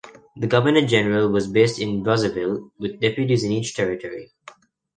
The 0.35 0.47
Governor-General 0.47 1.29
was 1.29 1.45
based 1.45 1.77
in 1.79 2.03
Brazzaville 2.03 2.71
with 2.79 2.99
deputies 2.99 3.43
in 3.43 3.51
each 3.51 3.75
territory. 3.75 4.31